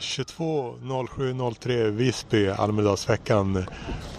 22.07.03 0.00 1.90
Visby, 1.90 2.48
Almedalsveckan. 2.48 3.66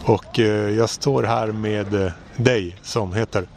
Och 0.03 0.39
eh, 0.39 0.69
jag 0.69 0.89
står 0.89 1.23
här 1.23 1.47
med 1.47 2.05
eh, 2.05 2.11
dig 2.35 2.77
som 2.81 3.13
heter? 3.13 3.47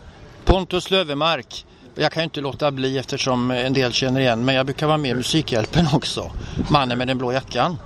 Pontus 0.45 0.91
Lövemark. 0.91 1.67
Jag 1.95 2.13
kan 2.13 2.21
ju 2.21 2.25
inte 2.25 2.41
låta 2.41 2.71
bli 2.71 2.99
eftersom 2.99 3.51
en 3.51 3.73
del 3.73 3.93
känner 3.93 4.21
igen 4.21 4.45
men 4.45 4.55
jag 4.55 4.67
brukar 4.67 4.87
vara 4.87 4.99
med 4.99 5.11
i 5.11 5.15
Musikhjälpen 5.15 5.87
också. 5.93 6.33
Mannen 6.71 6.99
med 6.99 7.07
den 7.07 7.19
blå 7.19 7.33
jackan. 7.33 7.77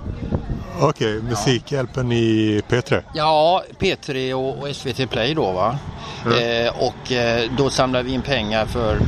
Okej, 0.81 1.17
okay, 1.17 1.29
Musikhjälpen 1.29 2.11
i 2.11 2.61
P3? 2.69 3.03
Ja, 3.13 3.63
P3 3.79 4.33
och, 4.33 4.57
och 4.57 4.75
SVT 4.75 5.09
Play 5.09 5.33
då 5.33 5.51
va. 5.51 5.77
Mm. 6.25 6.65
Eh, 6.65 6.73
och 6.81 7.11
eh, 7.11 7.51
då 7.57 7.69
samlar 7.69 8.03
vi 8.03 8.13
in 8.13 8.21
pengar 8.21 8.65
för 8.65 8.99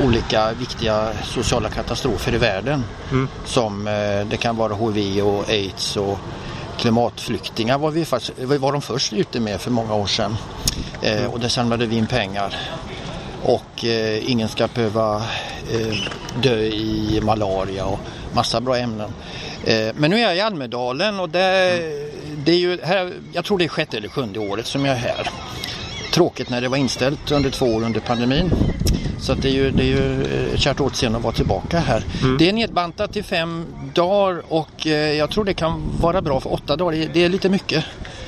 olika 0.00 0.52
viktiga 0.52 1.12
sociala 1.24 1.68
katastrofer 1.68 2.34
i 2.34 2.38
världen. 2.38 2.84
Mm. 3.10 3.28
Som 3.44 3.86
eh, 3.86 4.26
det 4.30 4.36
kan 4.40 4.56
vara 4.56 4.74
HIV 4.74 5.24
och 5.26 5.48
aids 5.48 5.96
och 5.96 6.18
klimatflyktingar 6.78 7.78
var, 7.78 7.90
vi 7.90 8.04
faktiskt, 8.04 8.38
var 8.38 8.72
de 8.72 8.82
först 8.82 9.12
ute 9.12 9.40
med 9.40 9.60
för 9.60 9.70
många 9.70 9.94
år 9.94 10.06
sedan. 10.06 10.36
Mm. 11.02 11.30
och 11.30 11.40
där 11.40 11.48
samlade 11.48 11.86
vi 11.86 11.96
in 11.96 12.06
pengar. 12.06 12.56
Och 13.42 13.84
eh, 13.84 14.30
ingen 14.30 14.48
ska 14.48 14.68
behöva 14.74 15.16
eh, 15.72 15.96
dö 16.42 16.58
i 16.58 17.20
malaria 17.22 17.84
och 17.84 18.00
massa 18.34 18.60
bra 18.60 18.76
ämnen. 18.76 19.10
Men 19.94 20.10
nu 20.10 20.16
är 20.16 20.22
jag 20.22 20.36
i 20.36 20.40
Almedalen 20.40 21.20
och 21.20 21.28
det, 21.28 21.80
det 22.44 22.52
är 22.52 22.56
ju 22.56 22.78
här, 22.82 23.12
jag 23.32 23.44
tror 23.44 23.58
det 23.58 23.64
är 23.64 23.68
sjätte 23.68 23.96
eller 23.96 24.08
sjunde 24.08 24.38
året 24.38 24.66
som 24.66 24.84
jag 24.84 24.96
är 24.96 25.00
här. 25.00 25.30
Tråkigt 26.12 26.50
när 26.50 26.60
det 26.60 26.68
var 26.68 26.76
inställt 26.76 27.30
under 27.30 27.50
två 27.50 27.66
år 27.66 27.82
under 27.82 28.00
pandemin. 28.00 28.50
Så 29.22 29.34
det 29.34 29.48
är 29.48 29.52
ju, 29.52 29.70
det 29.70 29.82
är 29.82 29.86
ju 29.86 30.24
ett 30.54 30.60
kärt 30.60 30.80
återseende 30.80 31.18
att 31.18 31.24
vara 31.24 31.34
tillbaka 31.34 31.78
här. 31.78 32.04
Mm. 32.22 32.38
Det 32.38 32.48
är 32.48 32.52
nedbantat 32.52 33.12
till 33.12 33.24
fem 33.24 33.66
dagar 33.94 34.42
och 34.48 34.86
eh, 34.86 34.92
jag 34.92 35.30
tror 35.30 35.44
det 35.44 35.54
kan 35.54 35.82
vara 36.00 36.22
bra 36.22 36.40
för 36.40 36.52
åtta 36.52 36.76
dagar. 36.76 37.08
Det 37.12 37.24
är 37.24 37.28
lite 37.28 37.48
mycket 37.48 37.84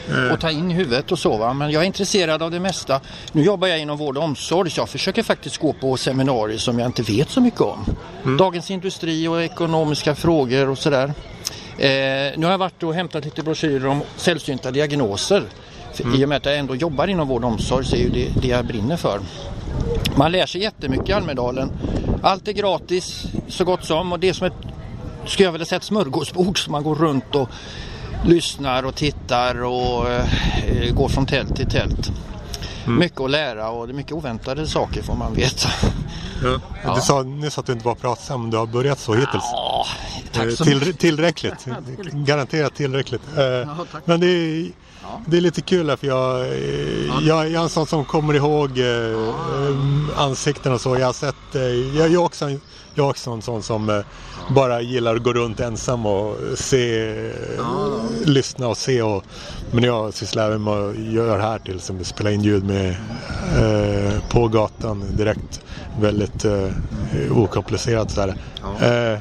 mm. 0.09 0.33
att 0.33 0.41
ta 0.41 0.51
in 0.51 0.71
i 0.71 0.75
huvudet 0.75 1.13
och 1.13 1.19
så. 1.19 1.37
Va? 1.37 1.53
Men 1.53 1.71
jag 1.71 1.83
är 1.83 1.87
intresserad 1.87 2.43
av 2.43 2.51
det 2.51 2.61
mesta. 2.61 3.01
Nu 3.33 3.43
jobbar 3.43 3.69
jag 3.69 3.81
inom 3.81 3.99
vård 3.99 4.17
och 4.17 4.25
omsorg 4.25 4.71
så 4.71 4.81
jag 4.81 4.89
försöker 4.89 5.23
faktiskt 5.23 5.59
gå 5.59 5.73
på 5.73 5.97
seminarier 5.97 6.59
som 6.59 6.79
jag 6.79 6.89
inte 6.89 7.03
vet 7.03 7.31
så 7.31 7.41
mycket 7.41 7.61
om. 7.61 7.85
Mm. 8.25 8.37
Dagens 8.37 8.71
Industri 8.71 9.29
och 9.29 9.43
ekonomiska 9.43 10.15
frågor 10.15 10.69
och 10.69 10.79
sådär. 10.79 11.15
Eh, 11.79 12.33
nu 12.37 12.41
har 12.43 12.51
jag 12.51 12.59
varit 12.59 12.83
och 12.83 12.95
hämtat 12.95 13.25
lite 13.25 13.43
broschyrer 13.43 13.87
om 13.87 14.03
sällsynta 14.17 14.71
diagnoser. 14.71 15.43
Mm. 16.01 16.21
I 16.21 16.25
och 16.25 16.29
med 16.29 16.37
att 16.37 16.45
jag 16.45 16.59
ändå 16.59 16.77
jobbar 16.77 17.07
inom 17.09 17.29
vård 17.29 17.45
och 17.45 17.51
omsorg 17.51 17.85
så 17.85 17.97
är 17.97 18.09
det 18.09 18.29
det 18.43 18.49
jag 18.49 18.67
brinner 18.67 18.97
för. 18.97 19.21
Man 20.17 20.33
lär 20.33 20.47
sig 20.47 20.61
jättemycket 20.61 21.09
i 21.09 21.13
Almedalen. 21.13 21.71
Allt 22.23 22.49
är 22.49 22.53
gratis 22.53 23.27
så 23.49 23.65
gott 23.65 23.85
som 23.85 24.13
och 24.13 24.21
det 24.21 24.29
är 24.29 24.33
som 24.33 24.47
ett, 24.47 24.53
skulle 25.27 25.45
jag 25.45 25.53
vilja 25.53 25.65
säga, 25.65 25.77
ett 25.77 25.85
smörgåsbord 25.85 26.65
som 26.65 26.73
man 26.73 26.83
går 26.83 26.95
runt 26.95 27.35
och 27.35 27.49
lyssnar 28.25 28.83
och 28.83 28.95
tittar 28.95 29.63
och 29.65 30.11
eh, 30.11 30.95
går 30.95 31.09
från 31.09 31.27
tält 31.27 31.57
till 31.57 31.71
tält. 31.71 32.13
Mm. 32.87 32.99
Mycket 32.99 33.21
att 33.21 33.31
lära 33.31 33.71
och 33.71 33.87
det 33.87 33.93
är 33.93 33.95
mycket 33.95 34.13
oväntade 34.13 34.67
saker 34.67 35.03
får 35.03 35.15
man 35.15 35.35
veta. 35.35 35.69
Ja. 36.43 36.61
Ja. 36.85 36.95
Du 36.95 37.01
sa 37.01 37.23
nyss 37.23 37.59
att 37.59 37.67
du 37.67 37.73
inte 37.73 37.85
var 37.85 37.95
pratsam, 37.95 38.51
du 38.51 38.57
har 38.57 38.67
börjat 38.67 38.99
så 38.99 39.15
hittills. 39.15 39.45
Ja, 39.53 39.87
tack 40.33 40.53
så 40.53 40.65
Till, 40.65 40.95
tillräckligt, 40.95 41.67
garanterat 42.13 42.75
tillräckligt. 42.75 43.23
Eh, 43.37 43.45
ja, 43.45 43.77
men 44.05 44.21
det 44.21 44.27
är, 44.27 44.71
det 45.27 45.37
är 45.37 45.41
lite 45.41 45.61
kul 45.61 45.91
här 45.91 45.97
för 45.97 46.07
jag, 46.07 46.47
jag, 47.23 47.51
jag 47.51 47.61
är 47.61 47.63
en 47.63 47.69
sån 47.69 47.87
som 47.87 48.05
kommer 48.05 48.35
ihåg 48.35 48.79
eh, 48.79 49.35
ansikten 50.17 50.73
och 50.73 50.81
så. 50.81 50.99
Jag 50.99 51.07
har 51.07 51.13
sett, 51.13 51.55
eh, 51.55 51.63
jag, 51.63 51.95
jag, 51.97 52.13
är 52.13 52.17
också, 52.17 52.51
jag 52.95 53.07
är 53.07 53.11
också 53.11 53.31
en 53.31 53.43
sån 53.43 53.63
som 53.63 53.91
eh, 53.91 54.01
bara 54.51 54.81
gillar 54.81 55.17
att 55.17 55.23
gå 55.23 55.33
runt 55.33 55.61
ensam 55.61 56.07
och 56.07 56.37
se, 56.59 57.15
lyssna 58.25 58.69
och 58.69 58.77
se. 58.77 59.03
Och, 59.03 59.25
men 59.71 59.85
jag 59.85 60.15
sysslar 60.15 60.47
även 60.47 60.63
med 60.63 60.75
att 60.75 60.97
göra 60.97 61.43
här 61.43 61.59
till 61.59 61.81
som 61.81 62.05
spela 62.05 62.31
in 62.31 62.43
ljud 62.43 62.65
med 62.65 62.97
eh, 63.59 64.29
på 64.31 64.49
gatan 64.49 65.05
direkt. 65.17 65.61
Väldigt 66.01 66.45
eh, 66.45 66.69
okomplicerat 67.31 68.11
sådär. 68.11 68.35
Eh, 68.81 69.19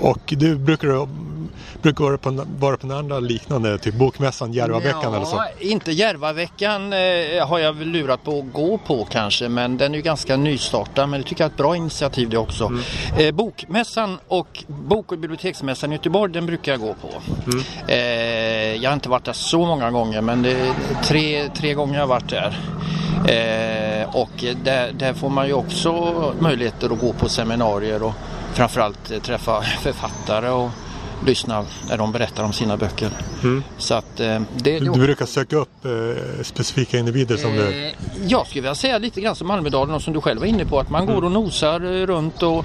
och 0.00 0.34
du 0.36 0.56
brukar 0.56 1.06
brukar 1.82 2.04
vara 2.04 2.18
på, 2.18 2.44
vara 2.58 2.76
på 2.76 2.92
andra 2.92 3.20
liknande, 3.20 3.78
typ 3.78 3.94
Bokmässan, 3.94 4.52
Järvaveckan 4.52 5.00
ja, 5.02 5.16
eller 5.16 5.26
så? 5.26 5.44
Inte 5.58 5.92
Järvaveckan 5.92 6.92
eh, 6.92 7.48
har 7.48 7.58
jag 7.58 7.72
väl 7.72 7.88
lurat 7.88 8.24
på 8.24 8.38
att 8.38 8.52
gå 8.52 8.78
på 8.78 9.04
kanske 9.04 9.48
men 9.48 9.76
den 9.76 9.92
är 9.92 9.96
ju 9.96 10.02
ganska 10.02 10.36
nystartad 10.36 11.08
men 11.08 11.20
det 11.20 11.28
tycker 11.28 11.44
jag 11.44 11.48
är 11.48 11.52
ett 11.52 11.58
bra 11.58 11.76
initiativ 11.76 12.28
det 12.28 12.38
också. 12.38 12.66
Mm. 12.66 12.82
Eh, 13.18 13.34
bokmässan 13.34 14.18
och 14.28 14.64
Bok 14.66 15.12
och 15.12 15.18
biblioteksmässan 15.18 15.92
i 15.92 15.94
Göteborg 15.94 16.32
den 16.32 16.46
brukar 16.46 16.72
jag 16.72 16.80
gå 16.80 16.94
på. 16.94 17.08
Mm. 17.46 17.64
Eh, 17.88 18.82
jag 18.82 18.90
har 18.90 18.94
inte 18.94 19.08
varit 19.08 19.24
där 19.24 19.32
så 19.32 19.66
många 19.66 19.90
gånger 19.90 20.20
men 20.20 20.42
det 20.42 20.74
tre, 21.02 21.48
tre 21.48 21.74
gånger 21.74 21.94
jag 21.94 22.02
har 22.02 22.08
varit 22.08 22.30
där. 22.30 22.58
Eh, 23.28 24.16
och 24.16 24.44
där, 24.64 24.92
där, 24.92 25.12
får 25.12 25.30
man 25.30 25.46
ju 25.46 25.52
också 25.52 26.34
möjligheter 26.40 26.92
att 26.92 27.00
gå 27.00 27.12
på 27.12 27.28
seminarier 27.28 28.02
och 28.02 28.12
framförallt 28.52 29.10
eh, 29.10 29.18
träffa 29.18 29.62
författare 29.82 30.48
och 30.48 30.70
lyssna 31.26 31.64
när 31.88 31.98
de 31.98 32.12
berättar 32.12 32.44
om 32.44 32.52
sina 32.52 32.76
böcker. 32.76 33.10
Mm. 33.42 33.62
Så 33.78 33.94
att, 33.94 34.20
eh, 34.20 34.40
det, 34.56 34.78
du, 34.78 34.90
brukar 34.90 35.26
söka 35.26 35.56
upp 35.56 35.84
eh, 35.84 36.42
specifika 36.42 36.98
individer 36.98 37.36
som 37.36 37.50
eh, 37.50 37.56
du... 37.56 37.92
Jag 38.26 38.46
skulle 38.46 38.62
vilja 38.62 38.74
säga 38.74 38.98
lite 38.98 39.20
grann 39.20 39.36
som 39.36 39.50
Almedalen 39.50 39.94
och 39.94 40.02
som 40.02 40.12
du 40.12 40.20
själv 40.20 40.40
var 40.40 40.46
inne 40.46 40.64
på 40.64 40.78
att 40.78 40.90
man 40.90 41.02
mm. 41.02 41.14
går 41.14 41.24
och 41.24 41.32
nosar 41.32 41.80
eh, 41.80 42.06
runt 42.06 42.42
och 42.42 42.64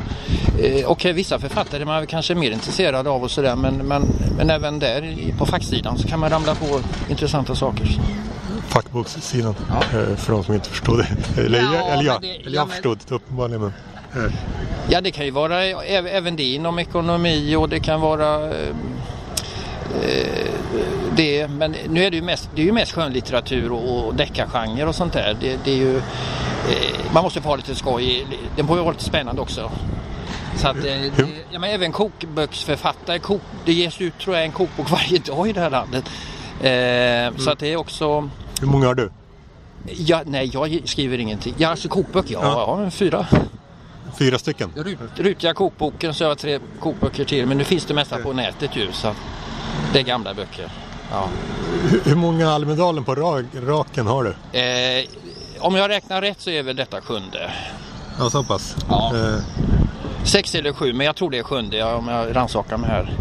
eh, 0.59 0.85
och 0.85 1.05
vissa 1.05 1.39
författare 1.39 1.85
man 1.85 2.01
är 2.01 2.05
kanske 2.05 2.35
mer 2.35 2.51
intresserad 2.51 3.07
av 3.07 3.23
och 3.23 3.31
sådär 3.31 3.55
men, 3.55 3.75
men, 3.75 4.05
men 4.37 4.49
även 4.49 4.79
där 4.79 5.33
på 5.37 5.45
facksidan 5.45 5.97
så 5.97 6.07
kan 6.07 6.19
man 6.19 6.29
ramla 6.29 6.55
på 6.55 6.79
intressanta 7.09 7.55
saker. 7.55 7.99
Fackbokssidan 8.77 9.55
ja. 9.69 9.99
Eh, 9.99 10.15
för 10.15 10.33
de 10.33 10.43
som 10.43 10.53
inte 10.53 10.69
förstod 10.69 10.97
det. 10.99 11.41
Eller, 11.41 11.59
ja, 11.59 11.73
eller 11.73 12.03
jag, 12.03 12.21
det, 12.21 12.35
eller 12.35 12.55
jag 12.55 12.67
ja, 12.67 12.71
förstod 12.71 12.99
det 13.07 13.15
uppenbarligen. 13.15 13.61
Men... 13.61 13.73
Ja 14.89 15.01
det 15.01 15.11
kan 15.11 15.25
ju 15.25 15.31
vara 15.31 15.63
även 15.63 16.35
det 16.35 16.43
inom 16.43 16.79
ekonomi 16.79 17.55
och 17.55 17.69
det 17.69 17.79
kan 17.79 18.01
vara 18.01 18.43
eh, 18.43 18.69
eh, 20.03 20.51
det, 21.15 21.47
men 21.47 21.75
nu 21.89 22.03
är 22.03 22.11
det 22.11 22.17
ju 22.17 22.23
mest, 22.23 22.49
det 22.55 22.61
är 22.61 22.65
ju 22.65 22.71
mest 22.71 22.91
skönlitteratur 22.91 23.71
och, 23.71 24.07
och 24.07 24.15
deckargenre 24.15 24.87
och 24.87 24.95
sånt 24.95 25.13
där. 25.13 25.37
Det, 25.41 25.59
det 25.65 25.71
är 25.71 25.77
ju, 25.77 25.97
eh, 25.97 27.13
man 27.13 27.23
måste 27.23 27.41
få 27.41 27.49
ha 27.49 27.55
lite 27.55 27.75
skoj, 27.75 28.27
den 28.55 28.67
får 28.67 28.77
ju 28.77 28.83
vara 28.83 28.91
lite 28.91 29.03
spännande 29.03 29.41
också. 29.41 29.71
Så 30.55 30.67
att, 30.67 30.81
det, 30.81 31.11
ja, 31.51 31.59
men 31.59 31.69
även 31.69 31.91
kokböcksförfattare, 31.91 33.19
kok, 33.19 33.41
det 33.65 33.73
ges 33.73 34.01
ut 34.01 34.19
tror 34.19 34.35
jag 34.35 34.45
en 34.45 34.51
kokbok 34.51 34.89
varje 34.91 35.19
dag 35.19 35.49
i 35.49 35.53
det 35.53 35.61
här 35.61 35.69
landet. 35.69 36.05
Eh, 36.61 36.71
mm. 36.71 37.37
Så 37.37 37.51
att 37.51 37.59
det 37.59 37.73
är 37.73 37.77
också... 37.77 38.29
Hur 38.61 38.67
många 38.67 38.87
har 38.87 38.95
du? 38.95 39.11
Ja, 39.85 40.21
nej, 40.25 40.49
jag 40.53 40.81
skriver 40.85 41.17
ingenting. 41.17 41.53
Ja, 41.57 41.69
alltså 41.69 41.89
kokböcker, 41.89 42.33
ja, 42.33 42.39
ja. 42.43 42.59
jag 42.59 42.83
har 42.83 42.89
fyra. 42.89 43.27
Fyra 44.19 44.39
stycken? 44.39 44.71
Rutiga 45.15 45.53
kokboken 45.53 46.13
så 46.13 46.23
jag 46.23 46.29
har 46.29 46.35
tre 46.35 46.59
kokböcker 46.79 47.25
till 47.25 47.45
men 47.45 47.57
nu 47.57 47.63
finns 47.63 47.85
det 47.85 47.93
mesta 47.93 48.17
på 48.17 48.33
nätet 48.33 48.75
ju 48.75 48.91
så 48.91 49.13
det 49.93 49.99
är 49.99 50.03
gamla 50.03 50.33
böcker. 50.33 50.71
Ja. 51.11 51.29
Hur 52.03 52.15
många 52.15 52.49
Almedalen 52.49 53.03
på 53.03 53.15
raken 53.53 54.07
har 54.07 54.23
du? 54.23 54.59
Eh, 54.59 55.05
om 55.59 55.75
jag 55.75 55.89
räknar 55.89 56.21
rätt 56.21 56.41
så 56.41 56.49
är 56.49 56.63
väl 56.63 56.75
detta 56.75 57.01
sjunde. 57.01 57.51
Ja, 58.19 58.29
så 58.29 58.43
pass? 58.43 58.75
Ja. 58.89 59.13
Eh. 59.15 59.39
Sex 60.23 60.55
eller 60.55 60.73
sju, 60.73 60.93
men 60.93 61.05
jag 61.05 61.15
tror 61.15 61.29
det 61.29 61.37
är 61.37 61.43
sjunde 61.43 61.83
om 61.83 62.07
jag 62.07 62.35
rannsakar 62.35 62.77
mig 62.77 62.89
här. 62.89 63.17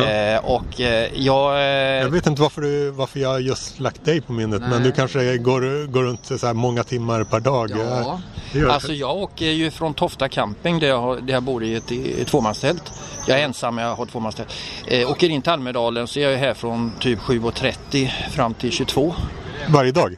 Ja. 0.00 0.10
Eh, 0.10 0.44
och 0.44 0.80
eh, 0.80 1.10
jag... 1.14 1.52
Eh... 1.52 2.02
Jag 2.02 2.08
vet 2.08 2.26
inte 2.26 2.42
varför, 2.42 2.62
du, 2.62 2.90
varför 2.90 3.20
jag 3.20 3.40
just 3.40 3.80
lagt 3.80 4.04
dig 4.04 4.20
på 4.20 4.32
minnet, 4.32 4.60
Nej. 4.60 4.70
men 4.70 4.82
du 4.82 4.92
kanske 4.92 5.38
går, 5.38 5.86
går 5.86 6.02
runt 6.02 6.40
så 6.40 6.54
många 6.54 6.84
timmar 6.84 7.24
per 7.24 7.40
dag. 7.40 7.70
Ja. 7.70 8.20
Alltså 8.68 8.92
jag 8.92 9.16
åker 9.16 9.46
ju 9.50 9.70
från 9.70 9.94
Tofta 9.94 10.28
camping 10.28 10.78
där 10.78 10.88
jag, 10.88 11.24
där 11.26 11.34
jag 11.34 11.42
bor 11.42 11.64
i 11.64 11.74
ett, 11.74 11.90
ett 12.20 12.28
tvåmanstält. 12.28 12.92
Jag 13.26 13.40
är 13.40 13.44
ensam, 13.44 13.74
men 13.74 13.84
jag 13.84 13.94
har 13.94 14.06
tvåmanstält. 14.06 14.52
Eh, 14.86 15.10
åker 15.10 15.28
in 15.28 15.42
till 15.42 15.52
Almedalen 15.52 16.06
så 16.06 16.18
är 16.18 16.30
jag 16.30 16.38
här 16.38 16.54
från 16.54 16.92
typ 17.00 17.18
7.30 17.18 18.08
fram 18.30 18.54
till 18.54 18.72
22. 18.72 19.14
Varje 19.68 19.92
dag? 19.92 20.16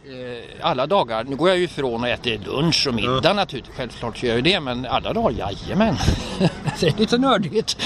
Alla 0.60 0.86
dagar. 0.86 1.24
Nu 1.24 1.36
går 1.36 1.48
jag 1.48 1.58
ju 1.58 1.64
ifrån 1.64 2.02
och 2.02 2.08
äter 2.08 2.38
lunch 2.46 2.86
och 2.88 2.94
middag 2.94 3.20
ja. 3.24 3.32
naturligtvis. 3.32 3.76
Självklart 3.76 4.22
gör 4.22 4.34
jag 4.34 4.44
det, 4.44 4.60
men 4.60 4.86
alla 4.86 5.12
dagar, 5.12 5.30
jajamän. 5.30 5.96
det 6.80 6.86
är 6.86 6.98
lite 6.98 7.18
nördigt. 7.18 7.76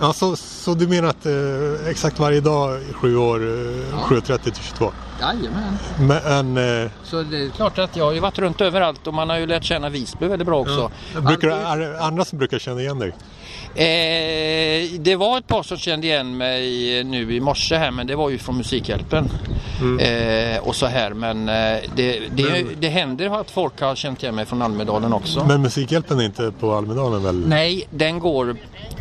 Ja, 0.00 0.12
så, 0.12 0.36
så 0.36 0.74
du 0.74 0.88
menar 0.88 1.08
att 1.08 1.26
eh, 1.26 1.88
exakt 1.90 2.18
varje 2.18 2.40
dag 2.40 2.82
i 2.90 2.92
sju 2.92 3.16
år, 3.16 3.40
eh, 3.40 3.48
ja. 3.90 3.96
7.30 4.06 4.38
till 4.38 4.54
22? 4.54 4.92
Jajamän. 5.20 5.78
Men, 5.98 6.82
eh, 6.84 6.90
så 7.04 7.22
det 7.22 7.44
är 7.44 7.50
klart 7.50 7.78
att 7.78 7.96
jag 7.96 8.04
har 8.04 8.12
ju 8.12 8.20
varit 8.20 8.38
runt 8.38 8.60
överallt 8.60 9.06
och 9.06 9.14
man 9.14 9.30
har 9.30 9.38
ju 9.38 9.46
lärt 9.46 9.64
känna 9.64 9.88
Visby 9.88 10.26
väldigt 10.26 10.46
bra 10.46 10.60
också. 10.60 10.90
Ja. 11.14 11.20
Brukar, 11.20 11.48
är 11.48 12.00
andra 12.00 12.24
som 12.24 12.38
brukar 12.38 12.58
känna 12.58 12.80
igen 12.80 12.98
dig? 12.98 13.12
Eh, 13.74 15.00
det 15.00 15.16
var 15.16 15.38
ett 15.38 15.46
par 15.46 15.62
som 15.62 15.76
kände 15.76 16.06
igen 16.06 16.36
mig 16.36 17.04
nu 17.04 17.34
i 17.34 17.40
morse 17.40 17.76
här 17.76 17.90
men 17.90 18.06
det 18.06 18.16
var 18.16 18.30
ju 18.30 18.38
från 18.38 18.56
Musikhjälpen. 18.56 19.28
Mm. 19.82 20.54
Eh, 20.54 20.68
och 20.68 20.76
så 20.76 20.86
här 20.86 21.14
men 21.14 21.48
eh, 21.48 21.54
det, 21.96 22.20
det, 22.34 22.42
men, 22.42 22.68
det 22.80 22.88
händer 22.88 23.40
att 23.40 23.50
folk 23.50 23.80
har 23.80 23.94
känt 23.94 24.22
igen 24.22 24.34
mig 24.34 24.46
från 24.46 24.62
Almedalen 24.62 25.12
också. 25.12 25.44
Men 25.44 25.62
Musikhjälpen 25.62 26.20
är 26.20 26.24
inte 26.24 26.52
på 26.60 26.72
Almedalen 26.72 27.22
väl? 27.22 27.48
Nej, 27.48 27.88
den 27.90 28.18
går 28.18 28.56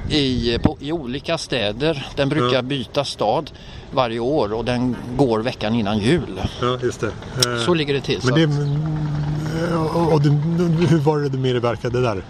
i, 0.10 0.57
på, 0.63 0.78
i 0.80 0.92
olika 0.92 1.38
städer. 1.38 2.07
Den 2.16 2.30
brukar 2.30 2.56
ja. 2.56 2.62
byta 2.62 3.06
stad 3.06 3.51
varje 3.92 4.19
år 4.19 4.54
och 4.54 4.66
den 4.66 4.95
går 5.18 5.39
veckan 5.39 5.75
innan 5.75 6.00
jul. 6.00 6.42
Ja, 6.62 6.78
just 6.83 7.01
det. 7.01 7.07
Eh, 7.07 7.66
så 7.66 7.74
ligger 7.74 7.94
det 7.94 8.01
till. 8.01 8.19
Men 8.24 8.36
det, 8.36 8.72
och, 9.75 10.13
och, 10.13 10.22
hur 10.89 11.00
var 11.00 11.19
det 11.19 11.30
du 11.30 11.38
medverkade 11.38 12.01
där? 12.01 12.24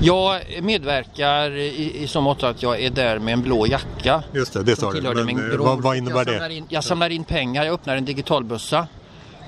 Jag 0.00 0.40
medverkar 0.62 1.50
i, 1.50 2.02
i 2.02 2.06
så 2.06 2.20
mått 2.20 2.42
att 2.42 2.62
jag 2.62 2.80
är 2.80 2.90
där 2.90 3.18
med 3.18 3.34
en 3.34 3.42
blå 3.42 3.66
jacka. 3.66 4.22
Just 4.32 4.52
det, 4.52 4.62
det 4.62 4.76
sa 4.76 4.92
du. 4.92 5.24
Men, 5.24 5.58
vad, 5.58 5.82
vad 5.82 5.96
innebär 5.96 6.32
jag 6.32 6.50
det? 6.50 6.54
In, 6.54 6.66
jag 6.68 6.84
samlar 6.84 7.10
in 7.10 7.24
pengar, 7.24 7.64
jag 7.64 7.74
öppnar 7.74 7.96
en 7.96 8.04
digitalbössa 8.04 8.86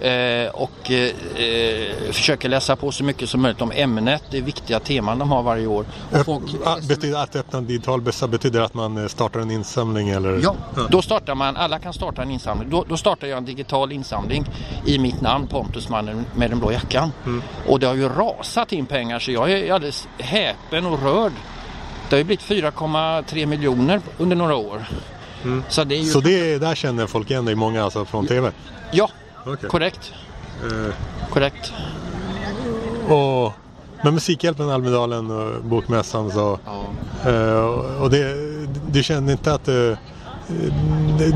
Eh, 0.00 0.48
och 0.50 0.90
eh, 0.90 2.12
försöker 2.12 2.48
läsa 2.48 2.76
på 2.76 2.92
så 2.92 3.04
mycket 3.04 3.28
som 3.28 3.42
möjligt 3.42 3.60
om 3.60 3.72
ämnet, 3.74 4.22
det 4.30 4.40
viktiga 4.40 4.80
teman 4.80 5.18
de 5.18 5.30
har 5.30 5.42
varje 5.42 5.66
år. 5.66 5.84
Folk, 6.24 6.42
betyder 6.88 7.18
att 7.18 7.36
öppna 7.36 7.58
en 7.58 7.66
digital 7.66 8.00
bössa 8.00 8.28
betyder 8.28 8.60
att 8.60 8.74
man 8.74 8.98
eh, 8.98 9.06
startar 9.06 9.40
en 9.40 9.50
insamling? 9.50 10.08
Eller? 10.08 10.40
Ja, 10.42 10.56
då 10.90 11.02
startar 11.02 11.34
man, 11.34 11.56
alla 11.56 11.78
kan 11.78 11.92
starta 11.92 12.22
en 12.22 12.30
insamling. 12.30 12.70
Då, 12.70 12.84
då 12.88 12.96
startar 12.96 13.26
jag 13.26 13.38
en 13.38 13.44
digital 13.44 13.92
insamling 13.92 14.44
i 14.86 14.98
mitt 14.98 15.20
namn, 15.20 15.46
Pontus 15.46 15.88
mannen 15.88 16.24
med 16.36 16.50
den 16.50 16.58
blå 16.58 16.72
jackan. 16.72 17.12
Mm. 17.26 17.42
Och 17.66 17.80
det 17.80 17.86
har 17.86 17.94
ju 17.94 18.08
rasat 18.08 18.72
in 18.72 18.86
pengar 18.86 19.18
så 19.18 19.30
jag 19.30 19.52
är 19.52 19.72
alldeles 19.72 20.08
häpen 20.18 20.86
och 20.86 21.02
rörd. 21.02 21.32
Det 22.08 22.16
har 22.16 22.18
ju 22.18 22.24
blivit 22.24 22.44
4,3 22.44 23.46
miljoner 23.46 24.00
under 24.18 24.36
några 24.36 24.56
år. 24.56 24.84
Mm. 25.44 25.62
Så, 25.68 25.84
det 25.84 25.94
är 25.94 25.98
ju... 25.98 26.04
så 26.04 26.20
det, 26.20 26.58
där 26.58 26.74
känner 26.74 27.06
folk 27.06 27.30
igen 27.30 27.44
dig 27.44 27.54
många 27.54 27.84
alltså 27.84 28.04
från 28.04 28.26
TV? 28.26 28.50
Ja, 28.90 29.10
Okay. 29.52 29.68
Korrekt. 29.68 30.12
Uh. 30.64 30.92
Korrekt. 31.30 31.72
Och 33.08 33.52
med 34.04 34.14
Musikhjälpen, 34.14 34.70
Almedalen 34.70 35.30
och 35.30 35.64
Bokmässan 35.64 36.30
så... 36.30 36.58
Ja. 36.64 36.84
Uh, 37.30 38.02
och 38.02 38.10
det, 38.10 38.34
du 38.90 39.02
känner 39.02 39.32
inte 39.32 39.54
att 39.54 39.64
du 39.64 39.96